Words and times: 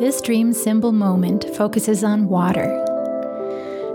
This 0.00 0.22
dream 0.22 0.54
symbol 0.54 0.92
moment 0.92 1.44
focuses 1.54 2.02
on 2.02 2.30
water. 2.30 2.68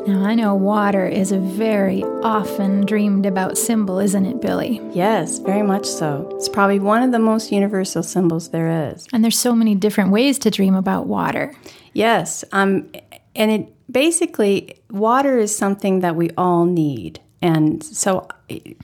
Now, 0.05 0.23
I 0.23 0.35
know 0.35 0.53
water 0.53 1.07
is 1.07 1.31
a 1.31 1.39
very 1.39 2.03
often 2.03 2.85
dreamed 2.85 3.25
about 3.25 3.57
symbol, 3.57 3.97
isn't 3.97 4.23
it, 4.23 4.39
Billie? 4.39 4.79
Yes, 4.93 5.39
very 5.39 5.63
much 5.63 5.87
so. 5.87 6.29
It's 6.35 6.47
probably 6.47 6.79
one 6.79 7.01
of 7.01 7.11
the 7.11 7.17
most 7.17 7.51
universal 7.51 8.03
symbols 8.03 8.49
there 8.49 8.91
is. 8.91 9.07
And 9.13 9.23
there's 9.23 9.39
so 9.39 9.55
many 9.55 9.73
different 9.73 10.11
ways 10.11 10.37
to 10.39 10.51
dream 10.51 10.75
about 10.75 11.07
water. 11.07 11.55
Yes, 11.93 12.45
um, 12.51 12.87
and 13.35 13.49
it 13.49 13.91
basically 13.91 14.75
water 14.91 15.39
is 15.39 15.57
something 15.57 16.01
that 16.01 16.15
we 16.15 16.29
all 16.37 16.65
need, 16.65 17.19
and 17.41 17.83
so 17.83 18.27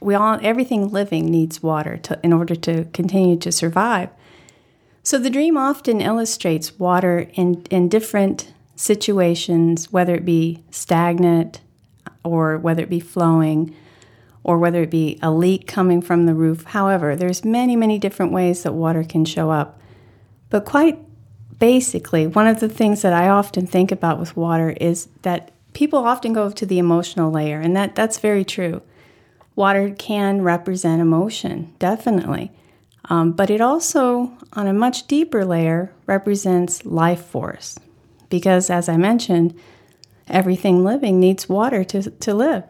we 0.01 0.15
all 0.15 0.39
everything 0.42 0.89
living 0.89 1.28
needs 1.28 1.61
water 1.61 1.97
to, 1.97 2.19
in 2.24 2.33
order 2.33 2.56
to 2.56 2.86
continue 2.86 3.38
to 3.38 3.51
survive. 3.51 4.10
So 5.04 5.18
the 5.18 5.29
dream 5.29 5.57
often 5.57 6.00
illustrates 6.00 6.78
water 6.78 7.28
in, 7.33 7.64
in 7.71 7.89
different 7.89 8.54
situations, 8.75 9.92
whether 9.92 10.15
it 10.15 10.25
be 10.25 10.64
stagnant 10.69 11.61
or 12.23 12.57
whether 12.57 12.83
it 12.83 12.89
be 12.89 13.00
flowing 13.00 13.75
or 14.43 14.57
whether 14.57 14.83
it 14.83 14.92
be 14.92 15.19
a 15.21 15.32
leak 15.32 15.68
coming 15.68 16.01
from 16.01 16.25
the 16.25 16.33
roof. 16.33 16.64
However, 16.65 17.15
there's 17.15 17.45
many, 17.45 17.75
many 17.75 18.00
different 18.00 18.32
ways 18.32 18.64
that 18.64 18.73
water 18.73 19.04
can 19.04 19.25
show 19.25 19.51
up. 19.51 19.79
But 20.50 20.65
quite 20.65 21.00
basically, 21.59 22.28
one 22.28 22.47
of 22.47 22.59
the 22.59 22.70
things 22.70 23.01
that 23.04 23.14
I 23.14 23.29
often 23.29 23.68
think 23.68 23.92
about 23.92 24.20
with 24.20 24.36
water 24.36 24.71
is 24.71 25.09
that 25.21 25.51
people 25.73 26.00
often 26.00 26.33
go 26.33 26.50
to 26.50 26.65
the 26.65 26.79
emotional 26.79 27.31
layer, 27.31 27.59
and 27.59 27.75
that, 27.75 27.95
that's 27.95 28.18
very 28.18 28.43
true. 28.43 28.81
Water 29.56 29.93
can 29.97 30.42
represent 30.42 31.01
emotion, 31.01 31.73
definitely. 31.78 32.52
Um, 33.05 33.31
but 33.31 33.50
it 33.50 33.61
also, 33.61 34.31
on 34.53 34.67
a 34.67 34.73
much 34.73 35.08
deeper 35.08 35.44
layer, 35.44 35.92
represents 36.06 36.86
life 36.86 37.23
force. 37.26 37.78
Because, 38.30 38.70
as 38.70 38.88
I 38.88 38.98
mentioned, 38.98 39.58
everything 40.28 40.84
living 40.84 41.20
needs 41.20 41.50
water 41.50 41.84
to, 41.84 42.09
to 42.09 42.34
live. 42.34 42.64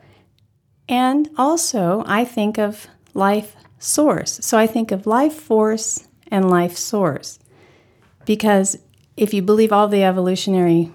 And 0.88 1.30
also, 1.38 2.04
I 2.08 2.26
think 2.26 2.58
of 2.58 2.88
life 3.14 3.56
source. 3.78 4.40
So 4.42 4.58
I 4.58 4.68
think 4.68 4.92
of 4.92 5.06
life 5.08 5.34
force 5.34 6.08
and 6.28 6.50
life 6.50 6.78
source. 6.78 7.40
Because 8.26 8.78
if 9.18 9.34
you 9.34 9.42
believe 9.42 9.74
all 9.74 9.88
the 9.88 10.04
evolutionary 10.04 10.92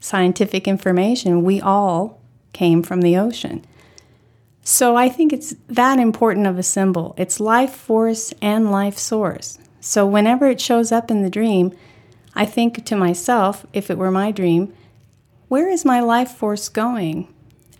scientific 0.00 0.66
information, 0.66 1.42
we 1.42 1.60
all 1.60 2.20
came 2.52 2.82
from 2.82 3.02
the 3.02 3.16
ocean. 3.16 3.64
So 4.70 4.94
I 4.94 5.08
think 5.08 5.32
it's 5.32 5.56
that 5.66 5.98
important 5.98 6.46
of 6.46 6.56
a 6.56 6.62
symbol. 6.62 7.12
It's 7.18 7.40
life 7.40 7.74
force 7.74 8.32
and 8.40 8.70
life 8.70 8.98
source. 8.98 9.58
So 9.80 10.06
whenever 10.06 10.46
it 10.46 10.60
shows 10.60 10.92
up 10.92 11.10
in 11.10 11.22
the 11.22 11.28
dream, 11.28 11.76
I 12.36 12.44
think 12.46 12.84
to 12.84 12.94
myself, 12.94 13.66
if 13.72 13.90
it 13.90 13.98
were 13.98 14.12
my 14.12 14.30
dream, 14.30 14.72
where 15.48 15.68
is 15.68 15.84
my 15.84 15.98
life 15.98 16.30
force 16.30 16.68
going? 16.68 17.26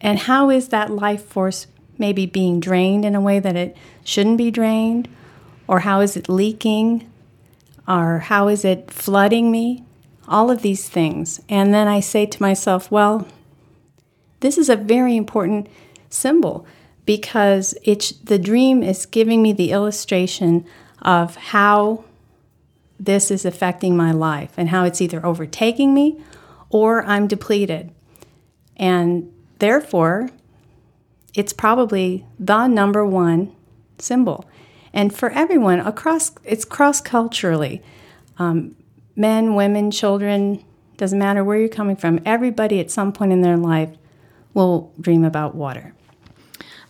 And 0.01 0.19
how 0.19 0.51
is 0.51 0.71
that 0.71 0.91
life 0.91 1.23
force 1.23 1.69
maybe 1.97 2.27
being 2.27 2.59
drained 2.59 3.05
in 3.05 3.15
a 3.15 3.21
way 3.21 3.39
that 3.39 3.55
it 3.55 3.77
shouldn't 4.03 4.39
be 4.39 4.51
drained? 4.51 5.09
Or 5.69 5.81
how 5.81 6.01
is 6.01 6.17
it 6.17 6.29
leaking? 6.29 7.09
Or 7.87 8.19
how 8.19 8.49
is 8.49 8.65
it 8.65 8.91
flooding 8.91 9.53
me? 9.53 9.85
All 10.27 10.51
of 10.51 10.63
these 10.63 10.89
things. 10.89 11.41
And 11.49 11.73
then 11.73 11.87
I 11.87 12.01
say 12.01 12.27
to 12.27 12.43
myself, 12.43 12.91
well, 12.91 13.29
this 14.41 14.59
is 14.59 14.69
a 14.69 14.75
very 14.75 15.17
important 15.17 15.69
symbol 16.09 16.67
because 17.11 17.75
it's 17.83 18.13
the 18.13 18.39
dream 18.39 18.85
is 18.85 19.05
giving 19.05 19.43
me 19.43 19.53
the 19.53 19.73
illustration 19.73 20.65
of 21.03 21.35
how 21.35 22.05
this 23.01 23.33
is 23.33 23.45
affecting 23.45 23.97
my 23.97 24.13
life 24.13 24.53
and 24.57 24.69
how 24.69 24.85
it's 24.85 25.01
either 25.01 25.27
overtaking 25.27 25.93
me 25.93 26.23
or 26.69 27.03
I'm 27.03 27.27
depleted. 27.27 27.91
And 28.77 29.29
therefore, 29.59 30.31
it's 31.35 31.53
probably 31.53 32.27
the 32.39 32.69
number 32.69 33.05
one 33.05 33.57
symbol. 33.99 34.49
And 34.93 35.13
for 35.13 35.31
everyone 35.31 35.81
across, 35.81 36.31
it's 36.45 36.65
cross 36.65 37.01
culturally. 37.01 37.83
Um, 38.39 38.77
men, 39.17 39.57
women, 39.57 39.91
children, 39.91 40.65
doesn't 40.97 41.19
matter 41.19 41.43
where 41.43 41.59
you're 41.59 41.69
coming 41.69 41.97
from, 41.97 42.21
everybody 42.25 42.79
at 42.79 42.89
some 42.89 43.13
point 43.13 43.33
in 43.33 43.41
their 43.41 43.57
life 43.57 43.91
will 44.55 44.93
dream 45.01 45.25
about 45.25 45.57
water. 45.57 45.93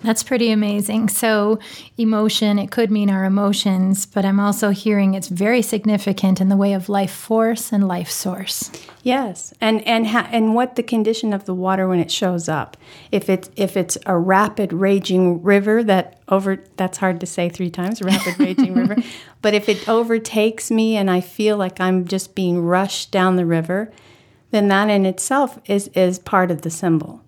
That's 0.02 0.22
pretty 0.22 0.50
amazing. 0.50 1.10
So, 1.10 1.58
emotion, 1.98 2.58
it 2.58 2.70
could 2.70 2.90
mean 2.90 3.10
our 3.10 3.24
emotions, 3.24 4.06
but 4.06 4.24
I'm 4.24 4.40
also 4.40 4.70
hearing 4.70 5.12
it's 5.12 5.28
very 5.28 5.60
significant 5.60 6.40
in 6.40 6.48
the 6.48 6.56
way 6.56 6.72
of 6.72 6.88
life 6.88 7.12
force 7.12 7.70
and 7.70 7.86
life 7.86 8.10
source. 8.10 8.70
Yes. 9.02 9.52
And 9.60 9.86
and 9.86 10.06
ha- 10.06 10.28
and 10.32 10.54
what 10.54 10.76
the 10.76 10.82
condition 10.82 11.34
of 11.34 11.44
the 11.44 11.54
water 11.54 11.86
when 11.86 12.00
it 12.00 12.10
shows 12.10 12.48
up. 12.48 12.78
If 13.12 13.28
it's 13.28 13.50
if 13.56 13.76
it's 13.76 13.98
a 14.06 14.16
rapid 14.16 14.72
raging 14.72 15.42
river 15.42 15.84
that 15.84 16.20
over 16.28 16.64
that's 16.76 16.98
hard 16.98 17.20
to 17.20 17.26
say 17.26 17.50
3 17.50 17.68
times, 17.70 18.00
rapid 18.00 18.38
raging 18.40 18.74
river, 18.74 18.96
but 19.42 19.52
if 19.52 19.68
it 19.68 19.86
overtakes 19.86 20.70
me 20.70 20.96
and 20.96 21.10
I 21.10 21.20
feel 21.20 21.58
like 21.58 21.78
I'm 21.78 22.06
just 22.06 22.34
being 22.34 22.62
rushed 22.62 23.10
down 23.10 23.36
the 23.36 23.46
river, 23.46 23.92
then 24.50 24.68
that 24.68 24.88
in 24.88 25.04
itself 25.04 25.58
is 25.66 25.88
is 25.88 26.18
part 26.18 26.50
of 26.50 26.62
the 26.62 26.70
symbol. 26.70 27.20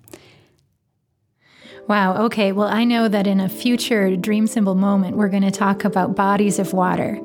Wow. 1.89 2.25
Okay. 2.25 2.53
Well, 2.53 2.69
I 2.69 2.85
know 2.85 3.09
that 3.09 3.27
in 3.27 3.41
a 3.41 3.49
future 3.49 4.17
dream 4.17 4.47
symbol 4.47 4.75
moment, 4.75 5.17
we're 5.17 5.29
going 5.29 5.43
to 5.43 5.51
talk 5.51 5.85
about 5.85 6.15
bodies 6.15 6.59
of 6.59 6.73
water. 6.73 7.21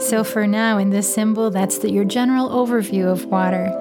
So 0.00 0.22
for 0.22 0.46
now, 0.46 0.78
in 0.78 0.90
this 0.90 1.12
symbol, 1.12 1.50
that's 1.50 1.78
the, 1.78 1.90
your 1.90 2.04
general 2.04 2.48
overview 2.48 3.10
of 3.10 3.26
water. 3.26 3.74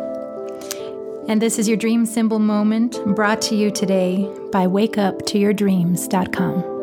And 1.27 1.41
this 1.41 1.59
is 1.59 1.67
your 1.67 1.77
dream 1.77 2.05
symbol 2.05 2.39
moment 2.39 2.97
brought 3.15 3.41
to 3.43 3.55
you 3.55 3.69
today 3.69 4.27
by 4.51 4.65
wakeuptoyourdreams.com. 4.65 6.76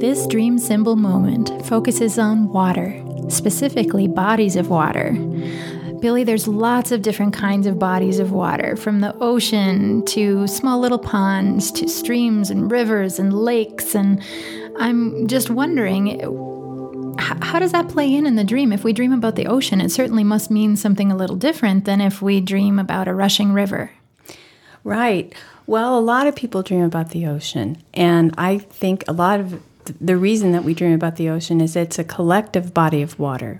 This 0.00 0.26
dream 0.26 0.58
symbol 0.58 0.96
moment 0.96 1.66
focuses 1.66 2.18
on 2.18 2.48
water, 2.48 3.04
specifically 3.28 4.08
bodies 4.08 4.56
of 4.56 4.70
water. 4.70 5.12
Billie, 6.00 6.24
there's 6.24 6.48
lots 6.48 6.90
of 6.90 7.02
different 7.02 7.34
kinds 7.34 7.66
of 7.66 7.78
bodies 7.78 8.18
of 8.18 8.32
water, 8.32 8.76
from 8.76 9.00
the 9.00 9.14
ocean 9.20 10.02
to 10.06 10.46
small 10.46 10.80
little 10.80 10.98
ponds 10.98 11.70
to 11.72 11.86
streams 11.86 12.48
and 12.48 12.72
rivers 12.72 13.18
and 13.18 13.34
lakes. 13.34 13.94
And 13.94 14.22
I'm 14.78 15.28
just 15.28 15.50
wondering, 15.50 16.18
how 17.18 17.58
does 17.58 17.72
that 17.72 17.90
play 17.90 18.14
in 18.14 18.24
in 18.24 18.36
the 18.36 18.42
dream? 18.44 18.72
If 18.72 18.82
we 18.82 18.94
dream 18.94 19.12
about 19.12 19.36
the 19.36 19.48
ocean, 19.48 19.82
it 19.82 19.90
certainly 19.90 20.24
must 20.24 20.50
mean 20.50 20.76
something 20.76 21.12
a 21.12 21.16
little 21.16 21.36
different 21.36 21.84
than 21.84 22.00
if 22.00 22.22
we 22.22 22.40
dream 22.40 22.78
about 22.78 23.06
a 23.06 23.12
rushing 23.12 23.52
river. 23.52 23.90
Right. 24.82 25.34
Well, 25.66 25.98
a 25.98 26.00
lot 26.00 26.26
of 26.26 26.34
people 26.34 26.62
dream 26.62 26.84
about 26.84 27.10
the 27.10 27.26
ocean, 27.26 27.82
and 27.92 28.34
I 28.38 28.56
think 28.56 29.04
a 29.06 29.12
lot 29.12 29.40
of 29.40 29.62
the 30.00 30.16
reason 30.16 30.52
that 30.52 30.64
we 30.64 30.74
dream 30.74 30.92
about 30.92 31.16
the 31.16 31.28
ocean 31.28 31.60
is 31.60 31.76
it's 31.76 31.98
a 31.98 32.04
collective 32.04 32.74
body 32.74 33.02
of 33.02 33.18
water. 33.18 33.58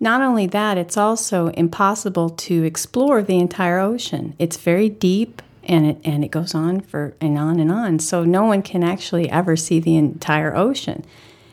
Not 0.00 0.20
only 0.20 0.46
that, 0.48 0.78
it's 0.78 0.96
also 0.96 1.48
impossible 1.48 2.30
to 2.30 2.64
explore 2.64 3.22
the 3.22 3.38
entire 3.38 3.78
ocean. 3.78 4.34
It's 4.38 4.56
very 4.56 4.88
deep 4.88 5.40
and 5.64 5.86
it, 5.86 5.98
and 6.04 6.24
it 6.24 6.30
goes 6.32 6.54
on 6.54 6.80
for 6.80 7.14
and 7.20 7.38
on 7.38 7.60
and 7.60 7.70
on. 7.70 8.00
So 8.00 8.24
no 8.24 8.44
one 8.44 8.62
can 8.62 8.82
actually 8.82 9.30
ever 9.30 9.56
see 9.56 9.78
the 9.78 9.96
entire 9.96 10.56
ocean 10.56 11.04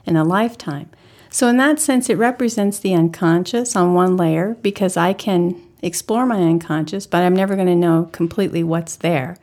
in 0.06 0.16
a 0.16 0.23
lifetime. 0.23 0.89
So 1.30 1.47
in 1.47 1.57
that 1.57 1.80
sense, 1.80 2.09
it 2.09 2.18
represents 2.18 2.80
the 2.80 2.95
unconscious 2.95 3.75
on 3.75 3.94
one 3.94 4.18
layer 4.18 4.57
because 4.63 4.97
I 4.97 5.13
can 5.13 5.62
explore 5.81 6.25
my 6.25 6.41
unconscious, 6.41 7.06
but 7.06 7.24
I'm 7.24 7.36
never 7.36 7.56
going 7.56 7.68
to 7.68 7.75
know 7.75 8.09
completely 8.12 8.63
what's 8.63 8.95
there. 8.95 9.38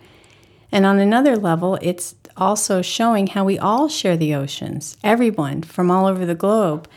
And 0.72 0.84
on 0.84 0.98
another 0.98 1.36
level, 1.36 1.78
it's 1.80 2.16
also 2.36 2.82
showing 2.82 3.28
how 3.28 3.44
we 3.44 3.58
all 3.58 3.88
share 3.88 4.16
the 4.16 4.34
oceans. 4.34 4.96
Everyone 5.02 5.62
from 5.62 5.90
all 5.90 6.06
over 6.06 6.26
the 6.26 6.34
globe 6.34 6.88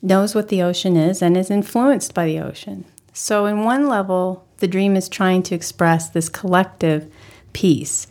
knows 0.00 0.34
what 0.34 0.48
the 0.48 0.62
ocean 0.62 0.96
is 0.96 1.22
and 1.22 1.36
is 1.36 1.50
influenced 1.50 2.14
by 2.14 2.26
the 2.26 2.40
ocean. 2.40 2.84
So, 3.12 3.46
in 3.46 3.64
one 3.64 3.88
level, 3.88 4.46
the 4.58 4.66
dream 4.66 4.96
is 4.96 5.08
trying 5.08 5.42
to 5.44 5.54
express 5.54 6.08
this 6.08 6.28
collective 6.28 7.12
peace. 7.52 8.06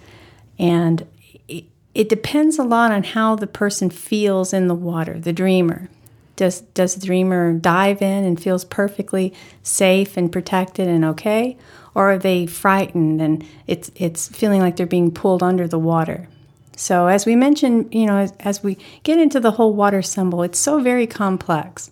And 0.59 1.07
it, 1.47 1.65
it 1.93 2.07
depends 2.07 2.59
a 2.59 2.63
lot 2.63 2.91
on 2.91 3.03
how 3.03 3.35
the 3.35 3.47
person 3.47 3.89
feels 3.89 4.53
in 4.53 4.67
the 4.67 4.75
water, 4.75 5.19
the 5.19 5.33
dreamer. 5.33 5.89
Does, 6.35 6.61
does 6.61 6.95
the 6.95 7.05
dreamer 7.05 7.53
dive 7.53 8.01
in 8.01 8.23
and 8.23 8.41
feels 8.41 8.65
perfectly 8.65 9.33
safe 9.63 10.17
and 10.17 10.31
protected 10.31 10.87
and 10.87 11.03
okay? 11.05 11.57
Or 11.93 12.11
are 12.11 12.17
they 12.17 12.45
frightened 12.45 13.21
and 13.21 13.45
it's, 13.67 13.91
it's 13.95 14.29
feeling 14.29 14.61
like 14.61 14.77
they're 14.77 14.85
being 14.85 15.11
pulled 15.11 15.43
under 15.43 15.67
the 15.67 15.79
water? 15.79 16.27
So, 16.75 17.07
as 17.07 17.25
we 17.25 17.35
mentioned, 17.35 17.93
you 17.93 18.05
know, 18.05 18.17
as, 18.17 18.33
as, 18.39 18.63
we 18.63 18.77
get 19.03 19.19
into 19.19 19.39
the 19.39 19.51
whole 19.51 19.73
water 19.73 20.01
symbol, 20.01 20.41
it's 20.41 20.59
so 20.59 20.81
very 20.81 21.05
complex. 21.07 21.91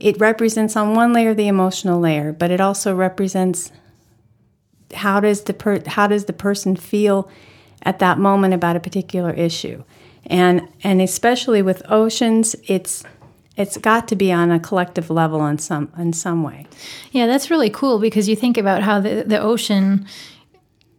it 0.00 0.18
represents 0.20 0.76
on 0.76 0.94
one 0.94 1.12
layer 1.12 1.34
the 1.34 1.48
emotional 1.48 2.00
layer, 2.00 2.32
but 2.32 2.50
it 2.50 2.60
also 2.60 2.94
represents 2.94 3.72
how 4.94 5.20
does 5.20 5.42
the 5.42 5.52
per- 5.54 5.82
how 5.86 6.06
does 6.06 6.24
the 6.26 6.32
person 6.32 6.76
feel 6.76 7.28
at 7.82 7.98
that 7.98 8.18
moment 8.18 8.54
about 8.54 8.76
a 8.76 8.80
particular 8.80 9.32
issue, 9.32 9.82
and 10.26 10.66
and 10.82 11.00
especially 11.00 11.62
with 11.62 11.82
oceans, 11.90 12.56
it's 12.66 13.04
it's 13.56 13.76
got 13.76 14.06
to 14.08 14.16
be 14.16 14.32
on 14.32 14.50
a 14.52 14.60
collective 14.60 15.10
level 15.10 15.44
in 15.46 15.58
some 15.58 15.92
in 15.98 16.12
some 16.12 16.42
way. 16.42 16.66
Yeah, 17.12 17.26
that's 17.26 17.50
really 17.50 17.70
cool 17.70 17.98
because 17.98 18.28
you 18.28 18.36
think 18.36 18.56
about 18.56 18.82
how 18.82 19.00
the, 19.00 19.24
the 19.26 19.40
ocean 19.40 20.06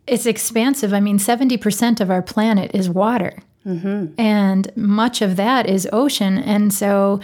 it's 0.09 0.25
expansive. 0.25 0.94
I 0.94 1.00
mean, 1.00 1.17
70% 1.17 2.01
of 2.01 2.09
our 2.09 2.21
planet 2.21 2.71
is 2.73 2.89
water. 2.89 3.38
Mm-hmm. 3.65 4.19
And 4.19 4.75
much 4.75 5.21
of 5.21 5.35
that 5.35 5.67
is 5.67 5.88
ocean. 5.91 6.38
And 6.38 6.73
so 6.73 7.19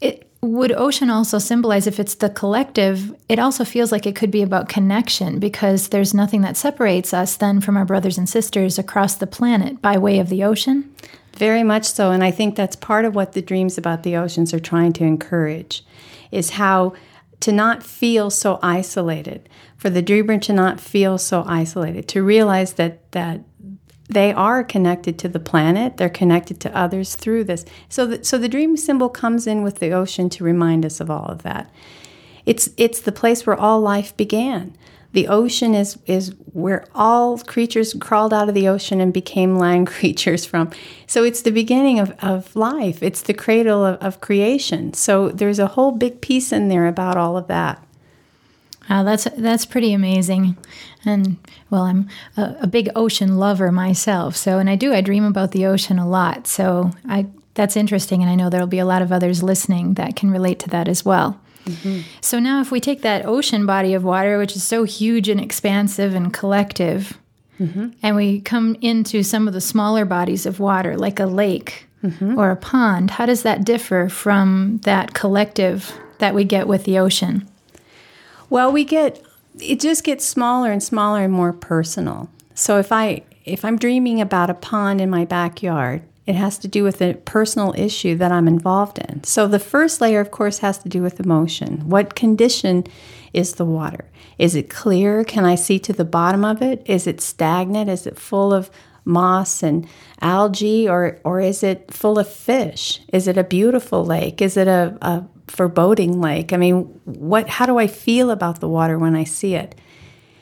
it 0.00 0.28
would 0.40 0.72
ocean 0.72 1.10
also 1.10 1.38
symbolize 1.38 1.86
if 1.86 2.00
it's 2.00 2.16
the 2.16 2.30
collective, 2.30 3.14
it 3.28 3.38
also 3.38 3.64
feels 3.64 3.92
like 3.92 4.06
it 4.06 4.16
could 4.16 4.30
be 4.30 4.42
about 4.42 4.68
connection 4.68 5.38
because 5.38 5.88
there's 5.88 6.14
nothing 6.14 6.40
that 6.42 6.56
separates 6.56 7.14
us 7.14 7.36
then 7.36 7.60
from 7.60 7.76
our 7.76 7.84
brothers 7.84 8.18
and 8.18 8.28
sisters 8.28 8.78
across 8.78 9.16
the 9.16 9.26
planet 9.26 9.80
by 9.80 9.98
way 9.98 10.18
of 10.18 10.28
the 10.28 10.44
ocean. 10.44 10.92
Very 11.36 11.62
much 11.62 11.84
so. 11.84 12.10
And 12.10 12.24
I 12.24 12.30
think 12.30 12.56
that's 12.56 12.76
part 12.76 13.04
of 13.04 13.14
what 13.14 13.32
the 13.32 13.42
dreams 13.42 13.76
about 13.76 14.02
the 14.02 14.16
oceans 14.16 14.54
are 14.54 14.60
trying 14.60 14.92
to 14.94 15.04
encourage 15.04 15.84
is 16.32 16.50
how 16.50 16.94
to 17.40 17.52
not 17.52 17.82
feel 17.82 18.30
so 18.30 18.58
isolated, 18.62 19.48
for 19.76 19.90
the 19.90 20.02
dreamer 20.02 20.38
to 20.38 20.52
not 20.52 20.80
feel 20.80 21.18
so 21.18 21.44
isolated, 21.46 22.08
to 22.08 22.22
realize 22.22 22.74
that 22.74 23.12
that 23.12 23.40
they 24.08 24.32
are 24.32 24.62
connected 24.62 25.18
to 25.18 25.28
the 25.28 25.40
planet, 25.40 25.96
they're 25.96 26.08
connected 26.08 26.60
to 26.60 26.76
others 26.76 27.16
through 27.16 27.44
this. 27.44 27.64
So 27.88 28.06
the, 28.06 28.24
so 28.24 28.38
the 28.38 28.48
dream 28.48 28.76
symbol 28.76 29.08
comes 29.08 29.46
in 29.46 29.62
with 29.62 29.80
the 29.80 29.90
ocean 29.90 30.30
to 30.30 30.44
remind 30.44 30.86
us 30.86 31.00
of 31.00 31.10
all 31.10 31.26
of 31.26 31.42
that. 31.42 31.70
It's 32.44 32.70
it's 32.76 33.00
the 33.00 33.12
place 33.12 33.46
where 33.46 33.56
all 33.56 33.80
life 33.80 34.16
began. 34.16 34.76
The 35.16 35.28
ocean 35.28 35.74
is, 35.74 35.98
is 36.04 36.34
where 36.52 36.84
all 36.94 37.38
creatures 37.38 37.94
crawled 37.94 38.34
out 38.34 38.50
of 38.50 38.54
the 38.54 38.68
ocean 38.68 39.00
and 39.00 39.14
became 39.14 39.56
land 39.58 39.86
creatures 39.86 40.44
from. 40.44 40.70
So 41.06 41.24
it's 41.24 41.40
the 41.40 41.50
beginning 41.50 41.98
of, 41.98 42.10
of 42.22 42.54
life, 42.54 43.02
it's 43.02 43.22
the 43.22 43.32
cradle 43.32 43.82
of, 43.82 43.98
of 44.02 44.20
creation. 44.20 44.92
So 44.92 45.30
there's 45.30 45.58
a 45.58 45.68
whole 45.68 45.92
big 45.92 46.20
piece 46.20 46.52
in 46.52 46.68
there 46.68 46.86
about 46.86 47.16
all 47.16 47.38
of 47.38 47.46
that. 47.46 47.82
Wow, 48.90 49.04
that's 49.04 49.26
that's 49.38 49.64
pretty 49.64 49.94
amazing, 49.94 50.58
and 51.04 51.38
well, 51.70 51.82
I'm 51.82 52.08
a, 52.36 52.56
a, 52.60 52.66
big 52.66 52.90
ocean 52.94 53.36
lover 53.36 53.72
myself. 53.72 54.36
So, 54.36 54.58
and 54.58 54.68
I 54.70 54.76
do 54.76 54.92
I 54.92 55.00
dream 55.00 55.24
about 55.24 55.52
the 55.52 55.66
ocean 55.66 55.98
a 55.98 56.06
lot. 56.06 56.46
So, 56.46 56.92
I 57.08 57.26
that's 57.54 57.76
interesting, 57.76 58.22
and 58.22 58.30
I 58.30 58.36
know 58.36 58.48
there 58.48 58.60
will 58.60 58.68
be 58.68 58.78
a 58.78 58.84
lot 58.84 59.02
of 59.02 59.10
others 59.10 59.42
listening 59.42 59.94
that 59.94 60.14
can 60.14 60.30
relate 60.30 60.60
to 60.60 60.68
that 60.68 60.86
as 60.86 61.04
well. 61.04 61.40
Mm-hmm. 61.66 62.00
So 62.20 62.38
now, 62.38 62.60
if 62.60 62.70
we 62.70 62.80
take 62.80 63.02
that 63.02 63.26
ocean 63.26 63.66
body 63.66 63.94
of 63.94 64.04
water, 64.04 64.38
which 64.38 64.56
is 64.56 64.62
so 64.62 64.84
huge 64.84 65.28
and 65.28 65.40
expansive 65.40 66.14
and 66.14 66.32
collective, 66.32 67.18
mm-hmm. 67.60 67.88
and 68.02 68.16
we 68.16 68.40
come 68.40 68.76
into 68.80 69.22
some 69.22 69.46
of 69.46 69.54
the 69.54 69.60
smaller 69.60 70.04
bodies 70.04 70.46
of 70.46 70.60
water, 70.60 70.96
like 70.96 71.20
a 71.20 71.26
lake 71.26 71.86
mm-hmm. 72.02 72.38
or 72.38 72.50
a 72.50 72.56
pond, 72.56 73.12
how 73.12 73.26
does 73.26 73.42
that 73.42 73.64
differ 73.64 74.08
from 74.08 74.80
that 74.84 75.14
collective 75.14 75.92
that 76.18 76.34
we 76.34 76.44
get 76.44 76.68
with 76.68 76.84
the 76.84 76.98
ocean? 76.98 77.46
Well, 78.48 78.72
we 78.72 78.84
get 78.84 79.22
it 79.60 79.80
just 79.80 80.04
gets 80.04 80.24
smaller 80.24 80.70
and 80.70 80.82
smaller 80.82 81.24
and 81.24 81.32
more 81.32 81.52
personal. 81.52 82.30
So 82.54 82.78
if 82.78 82.92
I 82.92 83.22
if 83.44 83.64
I'm 83.64 83.78
dreaming 83.78 84.20
about 84.20 84.50
a 84.50 84.54
pond 84.54 85.00
in 85.00 85.10
my 85.10 85.24
backyard, 85.24 86.02
it 86.26 86.34
has 86.34 86.58
to 86.58 86.68
do 86.68 86.82
with 86.82 87.00
a 87.00 87.14
personal 87.14 87.72
issue 87.76 88.16
that 88.16 88.32
I'm 88.32 88.48
involved 88.48 88.98
in. 88.98 89.22
So 89.22 89.46
the 89.46 89.60
first 89.60 90.00
layer, 90.00 90.20
of 90.20 90.32
course, 90.32 90.58
has 90.58 90.78
to 90.78 90.88
do 90.88 91.02
with 91.02 91.20
emotion. 91.20 91.88
What 91.88 92.16
condition 92.16 92.84
is 93.32 93.54
the 93.54 93.64
water? 93.64 94.06
Is 94.38 94.56
it 94.56 94.68
clear? 94.68 95.22
Can 95.24 95.44
I 95.44 95.54
see 95.54 95.78
to 95.80 95.92
the 95.92 96.04
bottom 96.04 96.44
of 96.44 96.62
it? 96.62 96.82
Is 96.86 97.06
it 97.06 97.20
stagnant? 97.20 97.88
Is 97.88 98.06
it 98.06 98.18
full 98.18 98.52
of 98.52 98.70
moss 99.04 99.62
and 99.62 99.86
algae 100.20 100.88
or, 100.88 101.20
or 101.22 101.40
is 101.40 101.62
it 101.62 101.92
full 101.94 102.18
of 102.18 102.28
fish? 102.28 103.00
Is 103.12 103.28
it 103.28 103.38
a 103.38 103.44
beautiful 103.44 104.04
lake? 104.04 104.42
Is 104.42 104.56
it 104.56 104.66
a, 104.66 104.98
a 105.00 105.24
foreboding 105.46 106.20
lake? 106.20 106.52
I 106.52 106.56
mean, 106.56 106.82
what 107.04 107.48
how 107.48 107.66
do 107.66 107.78
I 107.78 107.86
feel 107.86 108.30
about 108.30 108.60
the 108.60 108.68
water 108.68 108.98
when 108.98 109.14
I 109.14 109.22
see 109.22 109.54
it? 109.54 109.76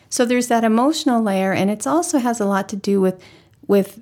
So 0.08 0.24
there's 0.24 0.48
that 0.48 0.64
emotional 0.64 1.22
layer 1.22 1.52
and 1.52 1.70
it 1.70 1.86
also 1.86 2.18
has 2.18 2.40
a 2.40 2.46
lot 2.46 2.70
to 2.70 2.76
do 2.76 3.02
with 3.02 3.22
with 3.66 4.00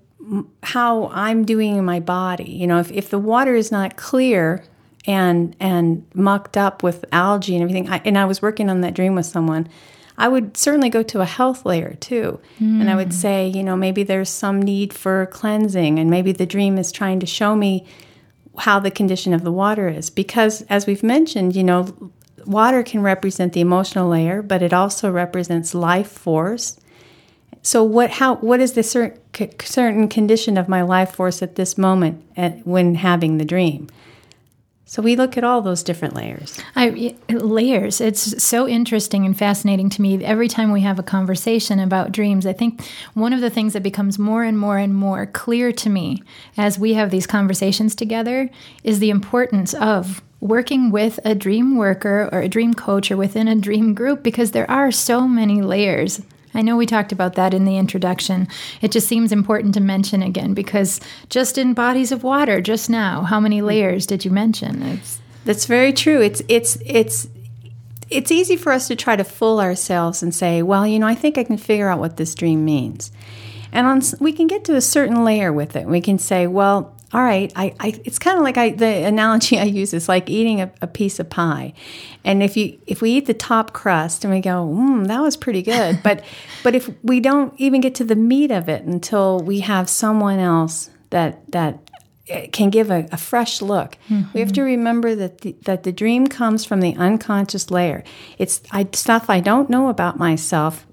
how 0.62 1.08
I'm 1.08 1.44
doing 1.44 1.76
in 1.76 1.84
my 1.84 2.00
body. 2.00 2.50
You 2.50 2.66
know, 2.66 2.78
if, 2.78 2.90
if 2.92 3.10
the 3.10 3.18
water 3.18 3.54
is 3.54 3.72
not 3.72 3.96
clear 3.96 4.64
and 5.04 5.56
and 5.58 6.06
mucked 6.14 6.56
up 6.56 6.82
with 6.82 7.04
algae 7.12 7.54
and 7.54 7.62
everything, 7.62 7.88
I, 7.88 8.00
and 8.04 8.16
I 8.16 8.24
was 8.24 8.40
working 8.40 8.70
on 8.70 8.80
that 8.82 8.94
dream 8.94 9.14
with 9.14 9.26
someone, 9.26 9.68
I 10.16 10.28
would 10.28 10.56
certainly 10.56 10.90
go 10.90 11.02
to 11.02 11.20
a 11.20 11.24
health 11.24 11.66
layer 11.66 11.94
too. 11.94 12.40
Mm. 12.60 12.80
And 12.80 12.90
I 12.90 12.96
would 12.96 13.08
hmm. 13.08 13.12
say, 13.12 13.48
you 13.48 13.62
know, 13.62 13.76
maybe 13.76 14.02
there's 14.02 14.28
some 14.28 14.60
need 14.60 14.92
for 14.92 15.26
cleansing, 15.26 15.98
and 15.98 16.10
maybe 16.10 16.32
the 16.32 16.46
dream 16.46 16.78
is 16.78 16.92
trying 16.92 17.20
to 17.20 17.26
show 17.26 17.56
me 17.56 17.86
how 18.58 18.78
the 18.78 18.90
condition 18.90 19.32
of 19.32 19.42
the 19.42 19.52
water 19.52 19.88
is. 19.88 20.10
Because 20.10 20.62
as 20.62 20.86
we've 20.86 21.02
mentioned, 21.02 21.56
you 21.56 21.64
know, 21.64 22.12
water 22.46 22.82
can 22.82 23.02
represent 23.02 23.52
the 23.52 23.60
emotional 23.60 24.08
layer, 24.08 24.42
but 24.42 24.62
it 24.62 24.72
also 24.72 25.10
represents 25.10 25.74
life 25.74 26.10
force 26.10 26.78
so 27.62 27.84
what 27.84 28.10
how 28.10 28.36
what 28.36 28.60
is 28.60 28.72
the 28.72 28.82
certain 28.82 29.18
certain 29.60 30.08
condition 30.08 30.58
of 30.58 30.68
my 30.68 30.82
life 30.82 31.14
force 31.14 31.42
at 31.42 31.54
this 31.54 31.78
moment 31.78 32.22
at, 32.36 32.66
when 32.66 32.96
having 32.96 33.38
the 33.38 33.44
dream? 33.44 33.88
So 34.84 35.00
we 35.00 35.16
look 35.16 35.38
at 35.38 35.44
all 35.44 35.62
those 35.62 35.82
different 35.82 36.14
layers. 36.14 36.60
I, 36.76 37.16
layers. 37.30 37.98
It's 37.98 38.42
so 38.44 38.68
interesting 38.68 39.24
and 39.24 39.34
fascinating 39.34 39.88
to 39.88 40.02
me. 40.02 40.22
Every 40.22 40.48
time 40.48 40.70
we 40.70 40.82
have 40.82 40.98
a 40.98 41.02
conversation 41.02 41.80
about 41.80 42.12
dreams, 42.12 42.44
I 42.44 42.52
think 42.52 42.84
one 43.14 43.32
of 43.32 43.40
the 43.40 43.48
things 43.48 43.72
that 43.72 43.82
becomes 43.82 44.18
more 44.18 44.44
and 44.44 44.58
more 44.58 44.76
and 44.76 44.94
more 44.94 45.24
clear 45.24 45.72
to 45.72 45.88
me 45.88 46.22
as 46.58 46.78
we 46.78 46.92
have 46.92 47.10
these 47.10 47.26
conversations 47.26 47.94
together 47.94 48.50
is 48.84 48.98
the 48.98 49.08
importance 49.08 49.72
of 49.72 50.20
working 50.40 50.90
with 50.90 51.18
a 51.24 51.34
dream 51.34 51.76
worker 51.76 52.28
or 52.30 52.40
a 52.40 52.48
dream 52.48 52.74
coach 52.74 53.10
or 53.10 53.16
within 53.16 53.48
a 53.48 53.54
dream 53.54 53.94
group 53.94 54.22
because 54.22 54.50
there 54.50 54.70
are 54.70 54.92
so 54.92 55.26
many 55.26 55.62
layers 55.62 56.20
I 56.54 56.62
know 56.62 56.76
we 56.76 56.86
talked 56.86 57.12
about 57.12 57.34
that 57.34 57.54
in 57.54 57.64
the 57.64 57.78
introduction. 57.78 58.48
It 58.80 58.92
just 58.92 59.08
seems 59.08 59.32
important 59.32 59.74
to 59.74 59.80
mention 59.80 60.22
again 60.22 60.54
because 60.54 61.00
just 61.28 61.58
in 61.58 61.74
bodies 61.74 62.12
of 62.12 62.22
water 62.22 62.60
just 62.60 62.90
now, 62.90 63.22
how 63.22 63.40
many 63.40 63.60
mm. 63.60 63.66
layers 63.66 64.06
did 64.06 64.24
you 64.24 64.30
mention? 64.30 64.82
It's 64.82 65.20
That's 65.44 65.66
very 65.66 65.92
true. 65.92 66.20
It's 66.20 66.42
it's 66.48 66.76
it's 66.84 67.28
it's 68.10 68.30
easy 68.30 68.56
for 68.56 68.72
us 68.72 68.88
to 68.88 68.96
try 68.96 69.16
to 69.16 69.24
fool 69.24 69.60
ourselves 69.60 70.22
and 70.22 70.34
say, 70.34 70.62
well, 70.62 70.86
you 70.86 70.98
know, 70.98 71.06
I 71.06 71.14
think 71.14 71.38
I 71.38 71.44
can 71.44 71.56
figure 71.56 71.88
out 71.88 71.98
what 71.98 72.18
this 72.18 72.34
dream 72.34 72.64
means. 72.64 73.10
And 73.72 73.86
on, 73.86 74.02
we 74.20 74.32
can 74.32 74.46
get 74.46 74.64
to 74.64 74.76
a 74.76 74.82
certain 74.82 75.24
layer 75.24 75.50
with 75.50 75.76
it. 75.76 75.86
We 75.86 76.02
can 76.02 76.18
say, 76.18 76.46
well, 76.46 76.91
all 77.14 77.22
right, 77.22 77.52
I, 77.54 77.74
I 77.78 78.00
it's 78.04 78.18
kind 78.18 78.38
of 78.38 78.42
like 78.42 78.56
I, 78.56 78.70
the 78.70 79.04
analogy 79.04 79.58
I 79.60 79.64
use 79.64 79.92
is 79.92 80.08
like 80.08 80.30
eating 80.30 80.60
a, 80.60 80.72
a, 80.80 80.86
piece 80.86 81.20
of 81.20 81.28
pie, 81.28 81.74
and 82.24 82.42
if 82.42 82.56
you 82.56 82.78
if 82.86 83.02
we 83.02 83.10
eat 83.10 83.26
the 83.26 83.34
top 83.34 83.72
crust 83.72 84.24
and 84.24 84.32
we 84.32 84.40
go, 84.40 84.66
mm, 84.66 85.06
that 85.08 85.20
was 85.20 85.36
pretty 85.36 85.62
good, 85.62 86.00
but 86.02 86.24
but 86.62 86.74
if 86.74 86.90
we 87.02 87.20
don't 87.20 87.52
even 87.58 87.80
get 87.80 87.94
to 87.96 88.04
the 88.04 88.16
meat 88.16 88.50
of 88.50 88.68
it 88.68 88.84
until 88.84 89.40
we 89.40 89.60
have 89.60 89.88
someone 89.88 90.38
else 90.38 90.90
that 91.10 91.50
that 91.52 91.90
eh, 92.28 92.46
can 92.46 92.70
give 92.70 92.90
a, 92.90 93.06
a 93.12 93.18
fresh 93.18 93.60
look, 93.60 93.98
mm-hmm. 94.08 94.30
we 94.32 94.40
have 94.40 94.52
to 94.52 94.62
remember 94.62 95.14
that 95.14 95.42
the, 95.42 95.54
that 95.62 95.82
the 95.82 95.92
dream 95.92 96.26
comes 96.26 96.64
from 96.64 96.80
the 96.80 96.96
unconscious 96.96 97.70
layer. 97.70 98.02
It's 98.38 98.62
I, 98.70 98.88
stuff 98.94 99.28
I 99.28 99.40
don't 99.40 99.68
know 99.68 99.88
about 99.88 100.18
myself 100.18 100.86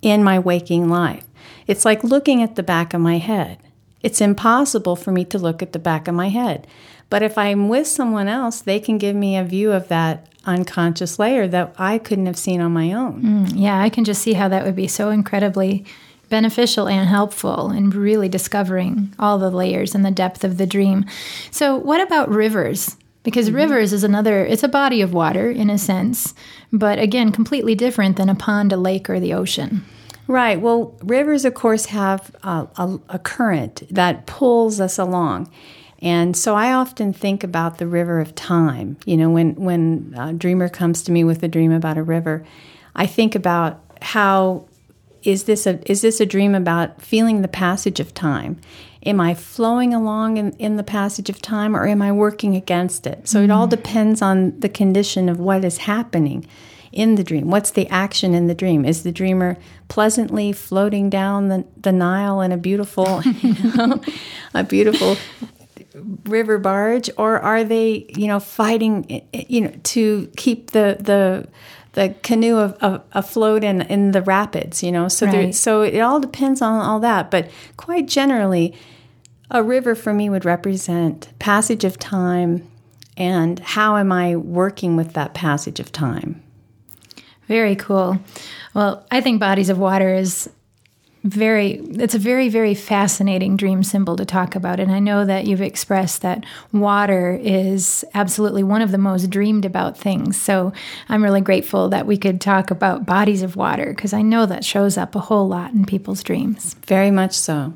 in 0.00 0.22
my 0.22 0.38
waking 0.38 0.88
life. 0.88 1.24
It's 1.66 1.84
like 1.84 2.04
looking 2.04 2.40
at 2.40 2.54
the 2.54 2.62
back 2.62 2.94
of 2.94 3.00
my 3.00 3.18
head. 3.18 3.58
It's 4.06 4.20
impossible 4.20 4.94
for 4.94 5.10
me 5.10 5.24
to 5.24 5.36
look 5.36 5.62
at 5.62 5.72
the 5.72 5.80
back 5.80 6.06
of 6.06 6.14
my 6.14 6.28
head. 6.28 6.68
But 7.10 7.24
if 7.24 7.36
I'm 7.36 7.68
with 7.68 7.88
someone 7.88 8.28
else, 8.28 8.60
they 8.60 8.78
can 8.78 8.98
give 8.98 9.16
me 9.16 9.36
a 9.36 9.42
view 9.42 9.72
of 9.72 9.88
that 9.88 10.28
unconscious 10.44 11.18
layer 11.18 11.48
that 11.48 11.74
I 11.76 11.98
couldn't 11.98 12.26
have 12.26 12.38
seen 12.38 12.60
on 12.60 12.70
my 12.70 12.92
own. 12.92 13.20
Mm, 13.20 13.52
yeah, 13.56 13.80
I 13.80 13.88
can 13.88 14.04
just 14.04 14.22
see 14.22 14.34
how 14.34 14.46
that 14.46 14.64
would 14.64 14.76
be 14.76 14.86
so 14.86 15.10
incredibly 15.10 15.84
beneficial 16.28 16.88
and 16.88 17.08
helpful 17.08 17.72
in 17.72 17.90
really 17.90 18.28
discovering 18.28 19.12
all 19.18 19.38
the 19.38 19.50
layers 19.50 19.92
and 19.92 20.04
the 20.04 20.12
depth 20.12 20.44
of 20.44 20.56
the 20.56 20.68
dream. 20.68 21.04
So, 21.50 21.74
what 21.74 22.00
about 22.00 22.28
rivers? 22.28 22.96
Because 23.24 23.48
mm-hmm. 23.48 23.56
rivers 23.56 23.92
is 23.92 24.04
another, 24.04 24.46
it's 24.46 24.62
a 24.62 24.68
body 24.68 25.02
of 25.02 25.12
water 25.12 25.50
in 25.50 25.68
a 25.68 25.78
sense, 25.78 26.32
but 26.72 27.00
again, 27.00 27.32
completely 27.32 27.74
different 27.74 28.18
than 28.18 28.28
a 28.28 28.36
pond, 28.36 28.72
a 28.72 28.76
lake, 28.76 29.10
or 29.10 29.18
the 29.18 29.34
ocean. 29.34 29.84
Right. 30.28 30.60
Well, 30.60 30.96
rivers, 31.02 31.44
of 31.44 31.54
course, 31.54 31.86
have 31.86 32.34
a, 32.42 32.66
a, 32.76 32.98
a, 33.10 33.18
current 33.18 33.82
that 33.90 34.26
pulls 34.26 34.80
us 34.80 34.98
along. 34.98 35.50
And 36.02 36.36
so 36.36 36.54
I 36.56 36.72
often 36.72 37.12
think 37.12 37.44
about 37.44 37.78
the 37.78 37.86
river 37.86 38.20
of 38.20 38.34
time. 38.34 38.96
You 39.06 39.16
know, 39.16 39.30
when, 39.30 39.54
when 39.54 40.14
a 40.18 40.32
dreamer 40.32 40.68
comes 40.68 41.02
to 41.04 41.12
me 41.12 41.22
with 41.22 41.42
a 41.42 41.48
dream 41.48 41.72
about 41.72 41.96
a 41.96 42.02
river, 42.02 42.44
I 42.94 43.06
think 43.06 43.34
about 43.34 43.80
how 44.02 44.66
is 45.22 45.44
this 45.44 45.66
a, 45.66 45.80
is 45.90 46.02
this 46.02 46.20
a 46.20 46.26
dream 46.26 46.54
about 46.54 47.00
feeling 47.00 47.42
the 47.42 47.48
passage 47.48 48.00
of 48.00 48.12
time? 48.12 48.60
Am 49.04 49.20
I 49.20 49.34
flowing 49.34 49.94
along 49.94 50.36
in, 50.36 50.52
in 50.54 50.76
the 50.76 50.82
passage 50.82 51.30
of 51.30 51.40
time 51.40 51.76
or 51.76 51.86
am 51.86 52.02
I 52.02 52.10
working 52.10 52.56
against 52.56 53.06
it? 53.06 53.28
So 53.28 53.40
mm. 53.40 53.44
it 53.44 53.50
all 53.50 53.68
depends 53.68 54.20
on 54.20 54.58
the 54.58 54.68
condition 54.68 55.28
of 55.28 55.38
what 55.38 55.64
is 55.64 55.78
happening 55.78 56.46
in 56.96 57.16
the 57.16 57.22
dream. 57.22 57.50
What's 57.50 57.70
the 57.70 57.86
action 57.88 58.34
in 58.34 58.46
the 58.46 58.54
dream? 58.54 58.84
Is 58.84 59.02
the 59.02 59.12
dreamer 59.12 59.56
pleasantly 59.88 60.52
floating 60.52 61.10
down 61.10 61.48
the, 61.48 61.64
the 61.76 61.92
Nile 61.92 62.40
in 62.40 62.52
a 62.52 62.56
beautiful, 62.56 63.22
you 63.42 63.72
know, 63.74 64.00
a 64.54 64.64
beautiful 64.64 65.16
river 66.24 66.58
barge, 66.58 67.10
or 67.16 67.38
are 67.38 67.62
they, 67.64 68.06
you 68.16 68.26
know, 68.26 68.40
fighting, 68.40 69.22
you 69.32 69.60
know, 69.60 69.72
to 69.84 70.30
keep 70.36 70.70
the 70.70 70.96
the 70.98 71.46
the 71.92 72.14
canoe 72.22 72.58
afloat 72.58 73.64
in, 73.64 73.80
in 73.82 74.12
the 74.12 74.20
rapids, 74.20 74.82
you 74.82 74.92
know. 74.92 75.08
So 75.08 75.26
right. 75.26 75.32
there, 75.32 75.52
so 75.52 75.82
it 75.82 76.00
all 76.00 76.20
depends 76.20 76.60
on 76.60 76.80
all 76.80 77.00
that. 77.00 77.30
But 77.30 77.50
quite 77.76 78.06
generally, 78.06 78.74
a 79.50 79.62
river 79.62 79.94
for 79.94 80.12
me 80.12 80.28
would 80.28 80.44
represent 80.44 81.30
passage 81.38 81.84
of 81.84 81.98
time 81.98 82.70
and 83.16 83.58
how 83.60 83.96
am 83.96 84.12
I 84.12 84.36
working 84.36 84.96
with 84.96 85.14
that 85.14 85.32
passage 85.32 85.80
of 85.80 85.90
time. 85.90 86.42
Very 87.48 87.76
cool. 87.76 88.18
Well, 88.74 89.06
I 89.10 89.20
think 89.20 89.40
bodies 89.40 89.68
of 89.68 89.78
water 89.78 90.14
is 90.14 90.50
very 91.26 91.80
it's 91.98 92.14
a 92.14 92.20
very 92.20 92.48
very 92.48 92.74
fascinating 92.74 93.56
dream 93.56 93.82
symbol 93.82 94.16
to 94.16 94.24
talk 94.24 94.54
about. 94.54 94.78
And 94.78 94.92
i 94.92 95.00
know 95.00 95.24
that 95.24 95.46
you've 95.46 95.60
expressed 95.60 96.22
that 96.22 96.44
water 96.72 97.38
is 97.42 98.04
absolutely 98.14 98.62
one 98.62 98.80
of 98.80 98.92
the 98.92 98.98
most 98.98 99.28
dreamed 99.28 99.64
about 99.64 99.98
things. 99.98 100.40
So 100.40 100.72
i'm 101.08 101.22
really 101.22 101.40
grateful 101.40 101.88
that 101.88 102.06
we 102.06 102.16
could 102.16 102.40
talk 102.40 102.70
about 102.70 103.06
bodies 103.06 103.42
of 103.42 103.56
water 103.56 103.86
because 103.86 104.12
i 104.12 104.22
know 104.22 104.46
that 104.46 104.64
shows 104.64 104.96
up 104.96 105.14
a 105.14 105.20
whole 105.20 105.48
lot 105.48 105.72
in 105.72 105.84
people's 105.84 106.22
dreams. 106.22 106.74
Very 106.86 107.10
much 107.10 107.32
so 107.32 107.74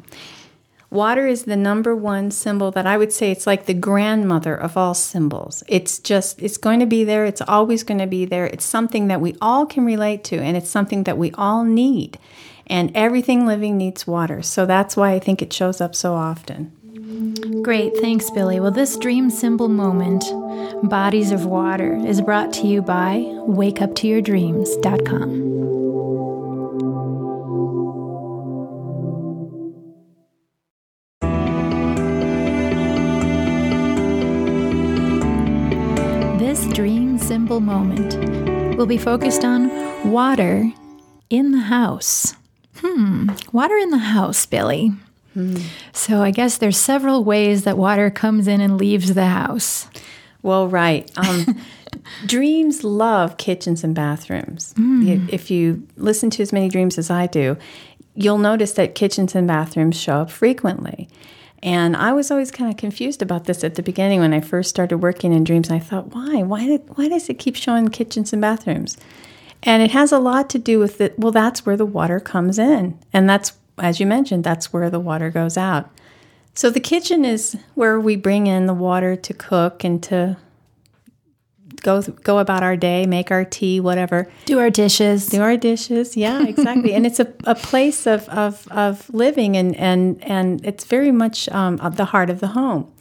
Water 0.90 1.26
is 1.26 1.44
the 1.44 1.56
number 1.56 1.94
one 1.94 2.32
symbol 2.32 2.72
that 2.72 2.86
I 2.86 2.98
would 2.98 3.12
say 3.12 3.30
it's 3.30 3.46
like 3.46 3.66
the 3.66 3.74
grandmother 3.74 4.56
of 4.56 4.76
all 4.76 4.94
symbols. 4.94 5.62
It's 5.68 6.00
just, 6.00 6.42
it's 6.42 6.56
going 6.56 6.80
to 6.80 6.86
be 6.86 7.04
there. 7.04 7.24
It's 7.24 7.40
always 7.40 7.84
going 7.84 8.00
to 8.00 8.08
be 8.08 8.24
there. 8.24 8.46
It's 8.46 8.64
something 8.64 9.06
that 9.06 9.20
we 9.20 9.36
all 9.40 9.66
can 9.66 9.84
relate 9.84 10.24
to, 10.24 10.38
and 10.38 10.56
it's 10.56 10.68
something 10.68 11.04
that 11.04 11.16
we 11.16 11.30
all 11.32 11.64
need 11.64 12.18
and 12.70 12.90
everything 12.94 13.46
living 13.46 13.76
needs 13.76 14.06
water. 14.06 14.40
So 14.42 14.64
that's 14.64 14.96
why 14.96 15.12
I 15.12 15.18
think 15.18 15.42
it 15.42 15.52
shows 15.52 15.80
up 15.80 15.92
so 15.94 16.14
often. 16.14 16.72
Great, 17.62 17.96
thanks, 17.98 18.30
Billie. 18.30 18.60
Well, 18.60 18.70
this 18.70 18.96
dream 18.96 19.28
symbol 19.28 19.68
moment, 19.68 20.24
Bodies 20.88 21.32
of 21.32 21.44
Water, 21.44 21.96
is 21.96 22.22
brought 22.22 22.52
to 22.54 22.68
you 22.68 22.80
by 22.80 23.24
wakeuptoyourdreams.com. 23.46 25.79
This 36.50 36.66
dream 36.72 37.16
symbol 37.16 37.60
moment 37.60 38.76
will 38.76 38.84
be 38.84 38.98
focused 38.98 39.44
on 39.44 39.70
water 40.10 40.68
in 41.30 41.52
the 41.52 41.60
house. 41.60 42.34
Hmm, 42.78 43.30
water 43.52 43.76
in 43.76 43.90
the 43.90 43.98
house, 43.98 44.46
Billie. 44.46 44.88
Hmm. 45.34 45.58
So 45.92 46.22
I 46.22 46.32
guess 46.32 46.58
there's 46.58 46.76
several 46.76 47.22
ways 47.22 47.62
that 47.62 47.78
water 47.78 48.10
comes 48.10 48.48
in 48.48 48.60
and 48.60 48.78
leaves 48.78 49.14
the 49.14 49.26
house. 49.26 49.86
Well, 50.42 50.66
right. 50.66 51.08
Um, 51.16 51.56
dreams 52.26 52.82
love 52.82 53.36
kitchens 53.36 53.84
and 53.84 53.94
bathrooms. 53.94 54.74
Mm. 54.74 55.32
If 55.32 55.52
you 55.52 55.86
listen 55.96 56.30
to 56.30 56.42
as 56.42 56.52
many 56.52 56.68
dreams 56.68 56.98
as 56.98 57.10
I 57.10 57.28
do, 57.28 57.58
you'll 58.16 58.38
notice 58.38 58.72
that 58.72 58.96
kitchens 58.96 59.36
and 59.36 59.46
bathrooms 59.46 59.96
show 59.96 60.22
up 60.22 60.32
frequently. 60.32 61.08
And 61.62 61.96
I 61.96 62.12
was 62.12 62.30
always 62.30 62.50
kind 62.50 62.70
of 62.70 62.76
confused 62.76 63.20
about 63.20 63.44
this 63.44 63.62
at 63.62 63.74
the 63.74 63.82
beginning 63.82 64.20
when 64.20 64.32
I 64.32 64.40
first 64.40 64.70
started 64.70 64.98
working 64.98 65.32
in 65.32 65.44
dreams. 65.44 65.70
I 65.70 65.78
thought, 65.78 66.14
why? 66.14 66.42
Why, 66.42 66.76
why 66.76 67.08
does 67.08 67.28
it 67.28 67.38
keep 67.38 67.56
showing 67.56 67.88
kitchens 67.88 68.32
and 68.32 68.40
bathrooms? 68.40 68.96
And 69.62 69.82
it 69.82 69.90
has 69.90 70.10
a 70.10 70.18
lot 70.18 70.48
to 70.50 70.58
do 70.58 70.78
with 70.78 71.00
it. 71.00 71.18
Well, 71.18 71.32
that's 71.32 71.66
where 71.66 71.76
the 71.76 71.84
water 71.84 72.18
comes 72.18 72.58
in. 72.58 72.98
And 73.12 73.28
that's, 73.28 73.52
as 73.78 74.00
you 74.00 74.06
mentioned, 74.06 74.42
that's 74.42 74.72
where 74.72 74.88
the 74.88 75.00
water 75.00 75.28
goes 75.28 75.58
out. 75.58 75.90
So 76.54 76.70
the 76.70 76.80
kitchen 76.80 77.24
is 77.24 77.56
where 77.74 78.00
we 78.00 78.16
bring 78.16 78.46
in 78.46 78.66
the 78.66 78.74
water 78.74 79.14
to 79.16 79.34
cook 79.34 79.84
and 79.84 80.02
to 80.04 80.38
go 81.80 82.02
go 82.02 82.38
about 82.38 82.62
our 82.62 82.76
day, 82.76 83.06
make 83.06 83.30
our 83.30 83.44
tea, 83.44 83.80
whatever. 83.80 84.30
Do 84.44 84.58
our 84.58 84.70
dishes. 84.70 85.26
Do 85.26 85.42
our 85.42 85.56
dishes. 85.56 86.16
Yeah, 86.16 86.42
exactly. 86.46 86.94
and 86.94 87.06
it's 87.06 87.20
a, 87.20 87.32
a 87.44 87.54
place 87.54 88.06
of, 88.06 88.28
of, 88.28 88.66
of 88.68 89.08
living 89.12 89.56
and, 89.56 89.76
and, 89.76 90.22
and 90.22 90.64
it's 90.64 90.84
very 90.84 91.12
much 91.12 91.48
um, 91.48 91.76
the 91.76 92.06
heart 92.06 92.30
of 92.30 92.40
the 92.40 92.48
home. 92.48 92.92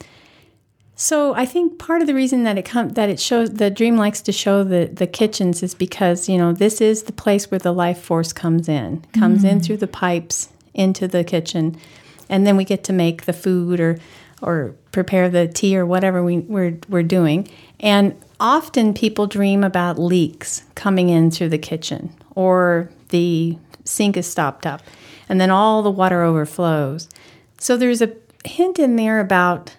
So 0.96 1.34
I 1.34 1.46
think 1.46 1.80
part 1.80 2.02
of 2.02 2.08
the 2.08 2.14
reason 2.14 2.44
that 2.44 2.58
it 2.58 2.66
com- 2.66 2.90
that 2.90 3.08
it 3.08 3.22
shows 3.22 3.52
the 3.52 3.72
dream 3.72 3.96
likes 3.96 4.22
to 4.24 4.34
show 4.34 4.66
the 4.66 4.90
the 4.92 5.08
kitchens 5.08 5.64
is 5.64 5.74
because 5.74 6.28
you 6.28 6.38
know 6.38 6.52
this 6.52 6.82
is 6.82 7.04
the 7.04 7.14
place 7.14 7.50
where 7.50 7.58
the 7.58 7.72
life 7.72 8.02
force 8.02 8.34
comes 8.34 8.68
in, 8.68 9.06
comes 9.18 9.44
mm. 9.44 9.50
in 9.50 9.62
through 9.62 9.78
the 9.78 9.88
pipes 9.88 10.50
into 10.74 11.08
the 11.08 11.24
kitchen, 11.24 11.78
and 12.28 12.46
then 12.46 12.58
we 12.58 12.66
get 12.66 12.84
to 12.84 12.92
make 12.92 13.24
the 13.24 13.32
food 13.32 13.80
or 13.80 13.98
or 14.42 14.76
prepare 14.92 15.30
the 15.30 15.48
tea 15.48 15.78
or 15.78 15.86
whatever 15.86 16.22
we, 16.22 16.40
we're 16.40 16.78
we're 16.90 17.02
doing. 17.04 17.48
And 17.80 18.14
often 18.40 18.94
people 18.94 19.28
dream 19.28 19.64
about 19.64 20.00
leaks 20.00 20.64
coming 20.76 21.10
in 21.10 21.32
through 21.32 21.50
the 21.50 21.58
kitchen 21.58 22.14
or 22.36 22.90
the 23.10 23.58
sink 23.84 24.16
is 24.16 24.28
stopped 24.28 24.66
up, 24.66 24.82
and 25.28 25.42
then 25.42 25.50
all 25.50 25.82
the 25.82 25.92
water 25.92 26.24
overflows. 26.24 27.10
So 27.58 27.76
there's 27.76 28.02
a 28.02 28.14
hint 28.46 28.80
in 28.80 28.96
there 28.96 29.20
about 29.20 29.76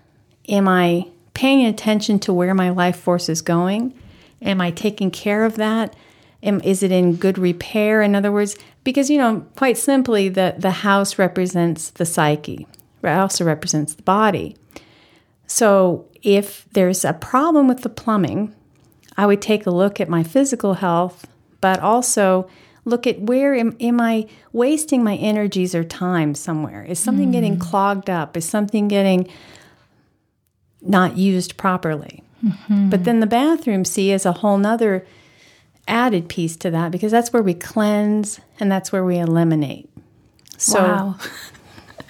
Am 0.48 0.66
I 0.66 1.06
paying 1.32 1.64
attention 1.64 2.18
to 2.20 2.32
where 2.32 2.54
my 2.54 2.70
life 2.70 2.98
force 2.98 3.28
is 3.28 3.40
going? 3.40 3.94
Am 4.42 4.60
I 4.60 4.72
taking 4.72 5.10
care 5.12 5.44
of 5.44 5.56
that? 5.56 5.94
Am, 6.42 6.60
is 6.62 6.82
it 6.82 6.90
in 6.90 7.16
good 7.16 7.38
repair? 7.38 8.02
In 8.02 8.16
other 8.16 8.32
words, 8.32 8.56
because, 8.82 9.10
you 9.10 9.18
know, 9.18 9.46
quite 9.56 9.78
simply, 9.78 10.28
the, 10.28 10.56
the 10.58 10.70
house 10.70 11.18
represents 11.18 11.90
the 11.90 12.04
psyche, 12.04 12.66
it 13.02 13.08
also 13.08 13.44
represents 13.44 13.94
the 13.94 14.02
body. 14.02 14.56
So 15.46 16.06
if 16.22 16.66
there's 16.72 17.04
a 17.04 17.12
problem 17.12 17.68
with 17.68 17.82
the 17.82 17.88
plumbing, 17.88 18.54
I 19.16 19.26
would 19.26 19.42
take 19.42 19.66
a 19.66 19.70
look 19.70 20.00
at 20.00 20.08
my 20.08 20.22
physical 20.22 20.74
health, 20.74 21.26
but 21.60 21.80
also 21.80 22.48
look 22.84 23.06
at 23.06 23.20
where 23.20 23.54
am, 23.54 23.76
am 23.80 24.00
I 24.00 24.26
wasting 24.52 25.04
my 25.04 25.16
energies 25.16 25.74
or 25.74 25.84
time 25.84 26.34
somewhere? 26.34 26.84
Is 26.84 26.98
something 26.98 27.28
mm. 27.28 27.32
getting 27.32 27.58
clogged 27.58 28.08
up? 28.08 28.36
Is 28.36 28.48
something 28.48 28.88
getting 28.88 29.28
not 30.82 31.16
used 31.16 31.56
properly. 31.56 32.22
Mm-hmm. 32.44 32.90
But 32.90 33.04
then 33.04 33.20
the 33.20 33.26
bathroom, 33.26 33.84
see, 33.84 34.12
is 34.12 34.24
a 34.24 34.32
whole 34.32 34.58
nother 34.58 35.06
added 35.86 36.28
piece 36.28 36.56
to 36.56 36.70
that 36.70 36.90
because 36.92 37.12
that's 37.12 37.32
where 37.32 37.42
we 37.42 37.54
cleanse 37.54 38.40
and 38.58 38.70
that's 38.70 38.92
where 38.92 39.04
we 39.04 39.18
eliminate. 39.18 39.90
So, 40.56 40.82
wow. 40.82 41.16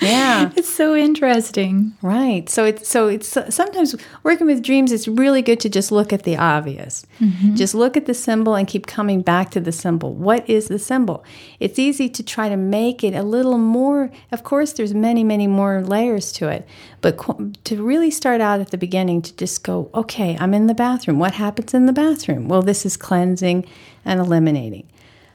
Yeah. 0.01 0.51
it's 0.57 0.73
so 0.73 0.95
interesting. 0.95 1.97
Right. 2.03 2.49
So 2.49 2.65
it's 2.65 2.89
so 2.89 3.09
it's 3.09 3.29
sometimes 3.29 3.95
working 4.23 4.47
with 4.47 4.63
dreams 4.63 4.93
it's 4.93 5.07
really 5.07 5.43
good 5.43 5.61
to 5.61 5.69
just 5.69 5.93
look 5.93 6.13
at 6.13 6.23
the 6.23 6.37
obvious. 6.37 7.05
Mm-hmm. 7.21 7.55
Just 7.55 7.75
look 7.75 7.97
at 7.97 8.07
the 8.07 8.15
symbol 8.15 8.55
and 8.55 8.67
keep 8.67 8.87
coming 8.87 9.23
back 9.23 9.51
to 9.53 9.61
the 9.61 9.73
symbol. 9.73 10.15
What 10.15 10.49
is 10.49 10.69
the 10.69 10.79
symbol? 10.79 11.25
It's 11.59 11.79
easy 11.79 12.09
to 12.09 12.23
try 12.23 12.49
to 12.49 12.57
make 12.57 13.05
it 13.05 13.15
a 13.15 13.23
little 13.23 13.59
more 13.59 14.11
of 14.33 14.45
course 14.45 14.73
there's 14.73 14.95
many 14.95 15.25
many 15.25 15.47
more 15.47 15.83
layers 15.83 16.33
to 16.33 16.49
it, 16.49 16.67
but 17.01 17.19
to 17.65 17.83
really 17.83 18.11
start 18.11 18.41
out 18.41 18.61
at 18.61 18.71
the 18.71 18.79
beginning 18.79 19.23
to 19.23 19.37
just 19.37 19.63
go, 19.65 19.91
"Okay, 19.95 20.37
I'm 20.41 20.55
in 20.55 20.67
the 20.67 20.75
bathroom. 20.75 21.19
What 21.19 21.35
happens 21.35 21.75
in 21.75 21.87
the 21.87 21.93
bathroom?" 21.93 22.49
Well, 22.49 22.63
this 22.63 22.87
is 22.87 22.97
cleansing 22.97 23.67
and 24.05 24.21
eliminating. 24.21 24.87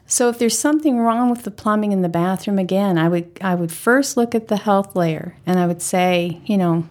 So 0.07 0.29
if 0.29 0.37
there's 0.37 0.57
something 0.57 0.99
wrong 0.99 1.29
with 1.29 1.43
the 1.43 1.51
plumbing 1.51 1.91
in 1.91 2.01
the 2.01 2.09
bathroom 2.09 2.59
again, 2.59 2.97
I 2.97 3.09
would 3.09 3.37
I 3.41 3.55
would 3.55 3.71
first 3.71 4.17
look 4.17 4.35
at 4.35 4.47
the 4.47 4.57
health 4.57 4.95
layer 4.95 5.35
and 5.45 5.59
I 5.59 5.65
would 5.65 5.81
say, 5.81 6.41
you 6.45 6.57
know, 6.57 6.87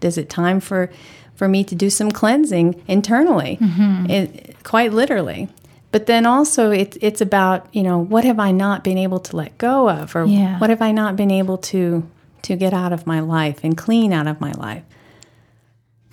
is 0.00 0.16
it 0.16 0.30
time 0.30 0.60
for 0.60 0.90
for 1.34 1.48
me 1.48 1.64
to 1.64 1.74
do 1.74 1.90
some 1.90 2.10
cleansing 2.10 2.82
internally? 2.88 3.58
Mm-hmm. 3.60 4.10
It, 4.10 4.56
quite 4.62 4.92
literally. 4.92 5.48
But 5.92 6.06
then 6.06 6.26
also 6.26 6.70
it, 6.70 6.96
it's 7.00 7.20
about, 7.20 7.66
you 7.72 7.82
know, 7.82 7.98
what 7.98 8.24
have 8.24 8.38
I 8.38 8.52
not 8.52 8.82
been 8.82 8.98
able 8.98 9.20
to 9.20 9.36
let 9.36 9.56
go 9.58 9.88
of 9.88 10.16
or 10.16 10.24
yeah. 10.24 10.58
what 10.58 10.70
have 10.70 10.82
I 10.82 10.92
not 10.92 11.16
been 11.16 11.30
able 11.30 11.58
to 11.58 12.08
to 12.42 12.56
get 12.56 12.72
out 12.72 12.92
of 12.92 13.06
my 13.06 13.20
life 13.20 13.60
and 13.62 13.76
clean 13.76 14.12
out 14.12 14.26
of 14.26 14.40
my 14.40 14.52
life? 14.52 14.82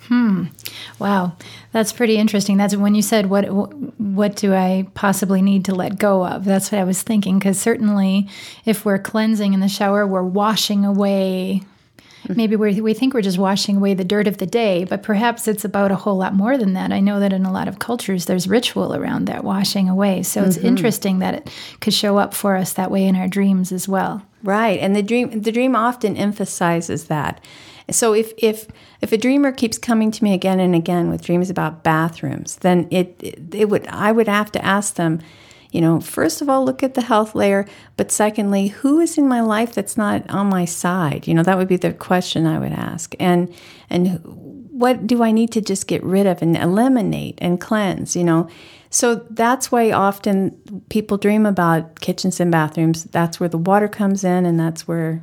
Hmm. 0.00 0.46
Wow, 0.98 1.36
that's 1.72 1.92
pretty 1.92 2.16
interesting. 2.16 2.56
That's 2.56 2.76
when 2.76 2.94
you 2.94 3.02
said 3.02 3.26
what 3.26 3.44
what 3.44 4.36
do 4.36 4.54
I 4.54 4.86
possibly 4.94 5.42
need 5.42 5.64
to 5.66 5.74
let 5.74 5.98
go 5.98 6.26
of? 6.26 6.44
That's 6.44 6.70
what 6.70 6.80
I 6.80 6.84
was 6.84 7.02
thinking 7.02 7.38
because 7.38 7.58
certainly 7.58 8.28
if 8.64 8.84
we're 8.84 8.98
cleansing 8.98 9.54
in 9.54 9.60
the 9.60 9.68
shower, 9.68 10.06
we're 10.06 10.22
washing 10.22 10.84
away 10.84 11.62
mm-hmm. 12.24 12.36
maybe 12.36 12.56
we 12.56 12.80
we 12.80 12.94
think 12.94 13.14
we're 13.14 13.22
just 13.22 13.38
washing 13.38 13.76
away 13.76 13.94
the 13.94 14.04
dirt 14.04 14.26
of 14.26 14.38
the 14.38 14.46
day, 14.46 14.84
but 14.84 15.02
perhaps 15.02 15.48
it's 15.48 15.64
about 15.64 15.90
a 15.90 15.96
whole 15.96 16.16
lot 16.16 16.34
more 16.34 16.56
than 16.56 16.72
that. 16.74 16.92
I 16.92 17.00
know 17.00 17.20
that 17.20 17.32
in 17.32 17.44
a 17.44 17.52
lot 17.52 17.68
of 17.68 17.78
cultures 17.78 18.26
there's 18.26 18.48
ritual 18.48 18.94
around 18.94 19.26
that 19.26 19.44
washing 19.44 19.88
away. 19.88 20.22
So 20.22 20.42
it's 20.42 20.56
mm-hmm. 20.56 20.66
interesting 20.66 21.18
that 21.20 21.34
it 21.34 21.50
could 21.80 21.94
show 21.94 22.18
up 22.18 22.34
for 22.34 22.56
us 22.56 22.72
that 22.74 22.90
way 22.90 23.04
in 23.06 23.16
our 23.16 23.28
dreams 23.28 23.72
as 23.72 23.88
well. 23.88 24.22
Right, 24.42 24.78
and 24.80 24.94
the 24.94 25.02
dream 25.02 25.42
the 25.42 25.52
dream 25.52 25.74
often 25.74 26.16
emphasizes 26.16 27.06
that. 27.06 27.42
So 27.90 28.14
if 28.14 28.32
if 28.38 28.66
if 29.00 29.12
a 29.12 29.18
dreamer 29.18 29.52
keeps 29.52 29.78
coming 29.78 30.10
to 30.10 30.24
me 30.24 30.32
again 30.32 30.60
and 30.60 30.74
again 30.74 31.10
with 31.10 31.24
dreams 31.24 31.50
about 31.50 31.82
bathrooms, 31.82 32.56
then 32.56 32.88
it, 32.90 33.16
it 33.20 33.54
it 33.54 33.68
would 33.68 33.86
I 33.88 34.12
would 34.12 34.28
have 34.28 34.50
to 34.52 34.64
ask 34.64 34.94
them, 34.94 35.20
you 35.70 35.80
know, 35.80 36.00
first 36.00 36.40
of 36.40 36.48
all 36.48 36.64
look 36.64 36.82
at 36.82 36.94
the 36.94 37.02
health 37.02 37.34
layer, 37.34 37.66
but 37.96 38.10
secondly, 38.10 38.68
who 38.68 39.00
is 39.00 39.18
in 39.18 39.28
my 39.28 39.40
life 39.40 39.74
that's 39.74 39.96
not 39.96 40.28
on 40.30 40.46
my 40.46 40.64
side? 40.64 41.28
You 41.28 41.34
know, 41.34 41.42
that 41.42 41.58
would 41.58 41.68
be 41.68 41.76
the 41.76 41.92
question 41.92 42.46
I 42.46 42.58
would 42.58 42.72
ask. 42.72 43.14
And 43.20 43.52
and 43.90 44.20
what 44.24 45.06
do 45.06 45.22
I 45.22 45.30
need 45.30 45.52
to 45.52 45.60
just 45.60 45.86
get 45.86 46.02
rid 46.02 46.26
of 46.26 46.42
and 46.42 46.56
eliminate 46.56 47.38
and 47.40 47.60
cleanse, 47.60 48.16
you 48.16 48.24
know? 48.24 48.48
So 48.90 49.16
that's 49.30 49.70
why 49.70 49.92
often 49.92 50.56
people 50.88 51.16
dream 51.16 51.46
about 51.46 52.00
kitchens 52.00 52.40
and 52.40 52.50
bathrooms. 52.50 53.04
That's 53.04 53.38
where 53.38 53.48
the 53.48 53.58
water 53.58 53.88
comes 53.88 54.24
in, 54.24 54.46
and 54.46 54.58
that's 54.58 54.86
where 54.88 55.22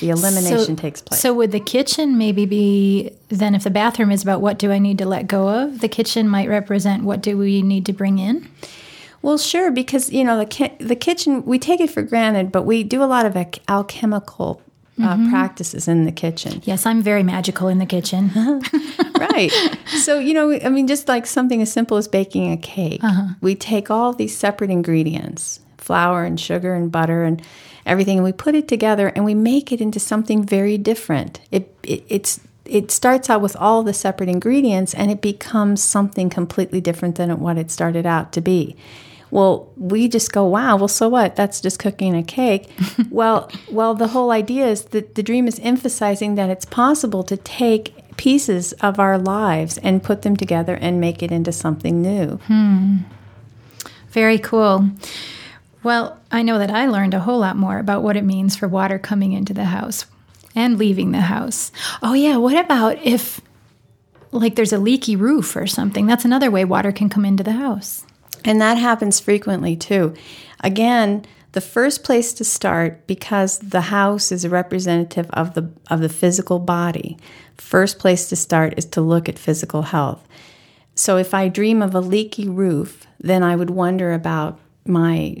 the 0.00 0.10
elimination 0.10 0.76
so, 0.76 0.82
takes 0.82 1.02
place. 1.02 1.20
So, 1.20 1.34
would 1.34 1.52
the 1.52 1.60
kitchen 1.60 2.18
maybe 2.18 2.46
be 2.46 3.10
then, 3.28 3.54
if 3.54 3.64
the 3.64 3.70
bathroom 3.70 4.10
is 4.10 4.22
about 4.22 4.40
what 4.40 4.58
do 4.58 4.70
I 4.70 4.78
need 4.78 4.98
to 4.98 5.06
let 5.06 5.26
go 5.26 5.48
of, 5.48 5.80
the 5.80 5.88
kitchen 5.88 6.28
might 6.28 6.48
represent 6.48 7.04
what 7.04 7.20
do 7.20 7.36
we 7.36 7.62
need 7.62 7.86
to 7.86 7.92
bring 7.92 8.18
in? 8.18 8.48
Well, 9.22 9.38
sure, 9.38 9.70
because 9.70 10.12
you 10.12 10.24
know 10.24 10.38
the 10.38 10.46
ki- 10.46 10.76
the 10.78 10.96
kitchen 10.96 11.44
we 11.44 11.58
take 11.58 11.80
it 11.80 11.90
for 11.90 12.02
granted, 12.02 12.52
but 12.52 12.62
we 12.62 12.84
do 12.84 13.02
a 13.02 13.06
lot 13.06 13.26
of 13.26 13.36
alchemical 13.68 14.62
uh, 14.98 15.14
mm-hmm. 15.14 15.30
practices 15.30 15.88
in 15.88 16.04
the 16.04 16.12
kitchen. 16.12 16.62
Yes, 16.64 16.86
I'm 16.86 17.02
very 17.02 17.22
magical 17.22 17.68
in 17.68 17.78
the 17.78 17.86
kitchen. 17.86 18.30
right. 19.18 19.52
So, 20.02 20.18
you 20.18 20.32
know, 20.32 20.52
I 20.52 20.68
mean, 20.68 20.86
just 20.86 21.08
like 21.08 21.26
something 21.26 21.60
as 21.60 21.70
simple 21.70 21.96
as 21.96 22.08
baking 22.08 22.52
a 22.52 22.56
cake, 22.56 23.02
uh-huh. 23.04 23.34
we 23.40 23.54
take 23.54 23.90
all 23.90 24.12
these 24.12 24.36
separate 24.36 24.70
ingredients 24.70 25.60
flour 25.78 26.24
and 26.24 26.40
sugar 26.40 26.74
and 26.74 26.90
butter 26.90 27.24
and 27.24 27.42
everything, 27.86 28.18
and 28.18 28.24
we 28.24 28.32
put 28.32 28.54
it 28.54 28.68
together 28.68 29.08
and 29.08 29.24
we 29.24 29.34
make 29.34 29.72
it 29.72 29.80
into 29.80 29.98
something 29.98 30.44
very 30.44 30.76
different. 30.76 31.40
It, 31.50 31.74
it, 31.82 32.04
it's 32.08 32.40
it 32.64 32.90
starts 32.90 33.30
out 33.30 33.40
with 33.40 33.56
all 33.56 33.82
the 33.82 33.94
separate 33.94 34.28
ingredients 34.28 34.92
and 34.92 35.10
it 35.10 35.20
becomes 35.20 35.82
something 35.82 36.28
completely 36.28 36.80
different 36.80 37.14
than 37.14 37.38
what 37.38 37.56
it 37.56 37.70
started 37.70 38.06
out 38.06 38.32
to 38.32 38.40
be. 38.40 38.76
Well, 39.30 39.72
we 39.76 40.08
just 40.08 40.32
go, 40.32 40.44
wow, 40.44 40.76
well, 40.76 40.88
so 40.88 41.08
what? 41.08 41.36
That's 41.36 41.60
just 41.60 41.78
cooking 41.78 42.16
a 42.16 42.22
cake. 42.22 42.70
well, 43.10 43.50
well, 43.70 43.94
the 43.94 44.08
whole 44.08 44.30
idea 44.30 44.66
is 44.66 44.86
that 44.86 45.14
the 45.14 45.22
dream 45.22 45.48
is 45.48 45.58
emphasizing 45.60 46.36
that 46.36 46.50
it's 46.50 46.64
possible 46.64 47.22
to 47.24 47.36
take 47.36 47.92
pieces 48.16 48.72
of 48.74 48.98
our 48.98 49.18
lives 49.18 49.78
and 49.78 50.02
put 50.02 50.22
them 50.22 50.36
together 50.36 50.76
and 50.76 51.00
make 51.00 51.22
it 51.22 51.32
into 51.32 51.52
something 51.52 52.00
new. 52.00 52.36
Hmm. 52.46 52.98
Very 54.10 54.38
cool. 54.38 54.88
Well, 55.82 56.18
I 56.30 56.42
know 56.42 56.58
that 56.58 56.70
I 56.70 56.86
learned 56.86 57.14
a 57.14 57.20
whole 57.20 57.38
lot 57.38 57.56
more 57.56 57.78
about 57.78 58.02
what 58.02 58.16
it 58.16 58.24
means 58.24 58.56
for 58.56 58.66
water 58.66 58.98
coming 58.98 59.32
into 59.32 59.54
the 59.54 59.64
house 59.64 60.06
and 60.54 60.78
leaving 60.78 61.12
the 61.12 61.20
house. 61.20 61.70
Oh, 62.02 62.14
yeah. 62.14 62.36
What 62.36 62.56
about 62.56 63.00
if, 63.02 63.40
like, 64.32 64.56
there's 64.56 64.72
a 64.72 64.78
leaky 64.78 65.14
roof 65.14 65.54
or 65.54 65.66
something? 65.66 66.06
That's 66.06 66.24
another 66.24 66.50
way 66.50 66.64
water 66.64 66.92
can 66.92 67.08
come 67.08 67.24
into 67.24 67.44
the 67.44 67.52
house. 67.52 68.04
And 68.44 68.60
that 68.60 68.78
happens 68.78 69.20
frequently 69.20 69.76
too. 69.76 70.14
Again, 70.60 71.24
the 71.52 71.60
first 71.60 72.04
place 72.04 72.32
to 72.34 72.44
start 72.44 73.06
because 73.06 73.58
the 73.58 73.80
house 73.80 74.30
is 74.30 74.44
a 74.44 74.50
representative 74.50 75.28
of 75.30 75.54
the 75.54 75.70
of 75.90 76.00
the 76.00 76.08
physical 76.08 76.58
body. 76.58 77.16
First 77.56 77.98
place 77.98 78.28
to 78.28 78.36
start 78.36 78.74
is 78.76 78.84
to 78.86 79.00
look 79.00 79.28
at 79.28 79.38
physical 79.38 79.82
health. 79.82 80.26
So 80.94 81.16
if 81.16 81.32
I 81.32 81.48
dream 81.48 81.82
of 81.82 81.94
a 81.94 82.00
leaky 82.00 82.48
roof, 82.48 83.06
then 83.18 83.42
I 83.42 83.56
would 83.56 83.70
wonder 83.70 84.12
about 84.12 84.60
my 84.84 85.36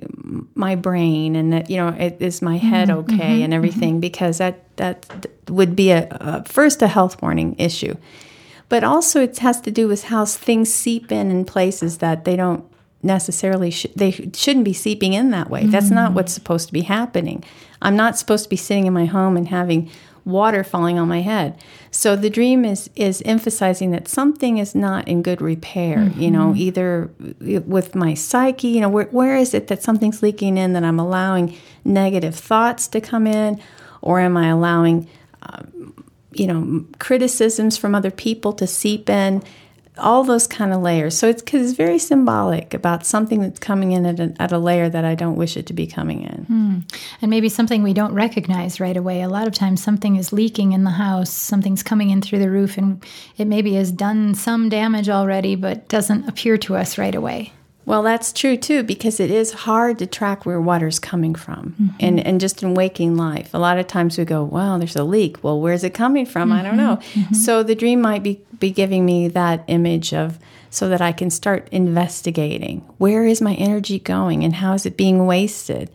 my 0.56 0.74
brain 0.74 1.36
and 1.36 1.52
that 1.52 1.70
you 1.70 1.76
know 1.76 1.88
it, 1.88 2.16
is 2.20 2.42
my 2.42 2.56
head 2.56 2.88
mm-hmm, 2.88 2.98
okay 3.00 3.34
mm-hmm, 3.34 3.44
and 3.44 3.54
everything 3.54 3.94
mm-hmm. 3.94 4.00
because 4.00 4.38
that 4.38 4.76
that 4.76 5.26
would 5.48 5.76
be 5.76 5.90
a, 5.90 6.08
a 6.10 6.44
first 6.44 6.82
a 6.82 6.88
health 6.88 7.20
warning 7.22 7.54
issue 7.58 7.94
but 8.68 8.82
also 8.82 9.22
it 9.22 9.38
has 9.38 9.60
to 9.60 9.70
do 9.70 9.86
with 9.86 10.04
how 10.04 10.24
things 10.24 10.72
seep 10.72 11.12
in 11.12 11.30
in 11.30 11.44
places 11.44 11.98
that 11.98 12.24
they 12.24 12.36
don't 12.36 12.64
necessarily 13.02 13.70
sh- 13.70 13.86
they 13.94 14.10
shouldn't 14.10 14.64
be 14.64 14.72
seeping 14.72 15.12
in 15.12 15.30
that 15.30 15.48
way. 15.48 15.62
Mm-hmm. 15.62 15.70
That's 15.70 15.90
not 15.90 16.12
what's 16.12 16.32
supposed 16.32 16.66
to 16.66 16.72
be 16.72 16.82
happening. 16.82 17.44
I'm 17.80 17.96
not 17.96 18.18
supposed 18.18 18.44
to 18.44 18.50
be 18.50 18.56
sitting 18.56 18.86
in 18.86 18.92
my 18.92 19.06
home 19.06 19.36
and 19.36 19.48
having 19.48 19.90
water 20.26 20.62
falling 20.64 20.98
on 20.98 21.08
my 21.08 21.22
head. 21.22 21.58
So 21.90 22.16
the 22.16 22.28
dream 22.28 22.64
is 22.64 22.90
is 22.96 23.22
emphasizing 23.24 23.92
that 23.92 24.08
something 24.08 24.58
is 24.58 24.74
not 24.74 25.08
in 25.08 25.22
good 25.22 25.40
repair, 25.40 25.98
mm-hmm. 25.98 26.20
you 26.20 26.30
know, 26.30 26.54
either 26.54 27.10
with 27.40 27.94
my 27.94 28.12
psyche, 28.12 28.68
you 28.68 28.80
know, 28.80 28.88
where, 28.88 29.06
where 29.06 29.36
is 29.36 29.54
it 29.54 29.68
that 29.68 29.82
something's 29.82 30.22
leaking 30.22 30.58
in 30.58 30.72
that 30.74 30.84
I'm 30.84 30.98
allowing 30.98 31.56
negative 31.84 32.34
thoughts 32.34 32.88
to 32.88 33.00
come 33.00 33.26
in 33.26 33.60
or 34.02 34.20
am 34.20 34.36
I 34.36 34.48
allowing 34.48 35.08
um, 35.42 35.94
you 36.32 36.46
know 36.46 36.84
criticisms 36.98 37.76
from 37.76 37.94
other 37.94 38.10
people 38.10 38.52
to 38.54 38.66
seep 38.66 39.08
in 39.08 39.42
all 39.98 40.24
those 40.24 40.46
kind 40.46 40.72
of 40.72 40.82
layers. 40.82 41.16
So 41.16 41.28
it's 41.28 41.42
because 41.42 41.68
it's 41.68 41.76
very 41.76 41.98
symbolic 41.98 42.74
about 42.74 43.06
something 43.06 43.40
that's 43.40 43.58
coming 43.58 43.92
in 43.92 44.06
at 44.06 44.20
a, 44.20 44.34
at 44.40 44.52
a, 44.52 44.58
layer 44.58 44.88
that 44.88 45.04
I 45.04 45.14
don't 45.14 45.36
wish 45.36 45.56
it 45.56 45.66
to 45.66 45.72
be 45.72 45.86
coming 45.86 46.22
in. 46.22 46.44
Hmm. 46.44 46.78
And 47.22 47.30
maybe 47.30 47.48
something 47.48 47.82
we 47.82 47.94
don't 47.94 48.14
recognize 48.14 48.80
right 48.80 48.96
away. 48.96 49.22
A 49.22 49.28
lot 49.28 49.46
of 49.46 49.54
times 49.54 49.82
something 49.82 50.16
is 50.16 50.32
leaking 50.32 50.72
in 50.72 50.84
the 50.84 50.90
house, 50.90 51.30
something's 51.30 51.82
coming 51.82 52.10
in 52.10 52.20
through 52.20 52.40
the 52.40 52.50
roof, 52.50 52.76
and 52.76 53.04
it 53.36 53.46
maybe 53.46 53.74
has 53.74 53.92
done 53.92 54.34
some 54.34 54.68
damage 54.68 55.08
already, 55.08 55.54
but 55.54 55.88
doesn't 55.88 56.28
appear 56.28 56.58
to 56.58 56.76
us 56.76 56.98
right 56.98 57.14
away. 57.14 57.52
Well, 57.86 58.02
that's 58.02 58.32
true 58.32 58.56
too, 58.56 58.82
because 58.82 59.20
it 59.20 59.30
is 59.30 59.52
hard 59.52 59.98
to 60.00 60.06
track 60.06 60.44
where 60.44 60.60
water's 60.60 60.98
coming 60.98 61.34
from. 61.34 61.74
Mm-hmm. 61.80 61.96
And, 62.00 62.20
and 62.20 62.40
just 62.40 62.62
in 62.62 62.74
waking 62.74 63.16
life, 63.16 63.54
a 63.54 63.58
lot 63.58 63.78
of 63.78 63.86
times 63.86 64.18
we 64.18 64.24
go, 64.24 64.44
well, 64.44 64.78
there's 64.78 64.96
a 64.96 65.04
leak. 65.04 65.42
Well, 65.42 65.60
where's 65.60 65.84
it 65.84 65.94
coming 65.94 66.26
from? 66.26 66.50
Mm-hmm. 66.50 66.58
I 66.58 66.62
don't 66.62 66.76
know. 66.76 66.96
Mm-hmm. 66.96 67.34
So 67.34 67.62
the 67.62 67.76
dream 67.76 68.00
might 68.00 68.22
be, 68.22 68.42
be 68.58 68.70
giving 68.72 69.06
me 69.06 69.28
that 69.28 69.64
image 69.68 70.12
of, 70.12 70.38
so 70.68 70.90
that 70.90 71.00
I 71.00 71.12
can 71.12 71.30
start 71.30 71.68
investigating 71.72 72.80
where 72.98 73.24
is 73.24 73.40
my 73.40 73.54
energy 73.54 73.98
going 73.98 74.44
and 74.44 74.56
how 74.56 74.74
is 74.74 74.84
it 74.84 74.96
being 74.96 75.24
wasted? 75.26 75.90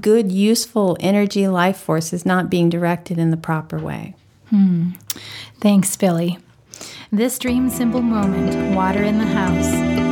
Good, 0.00 0.30
useful 0.30 0.96
energy 1.00 1.48
life 1.48 1.78
force 1.78 2.12
is 2.12 2.24
not 2.24 2.48
being 2.48 2.68
directed 2.68 3.18
in 3.18 3.32
the 3.32 3.36
proper 3.36 3.78
way. 3.78 4.14
Hmm. 4.50 4.90
Thanks, 5.60 5.96
Billie. 5.96 6.38
This 7.10 7.38
dream 7.38 7.68
symbol 7.68 8.02
moment, 8.02 8.76
water 8.76 9.02
in 9.02 9.18
the 9.18 9.26
house 9.26 10.05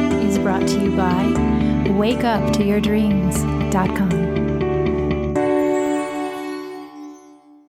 brought 0.44 0.68
to 0.68 0.78
you 0.78 0.90
by 0.90 1.24
wakeuptoyourdreams.com. 1.88 4.13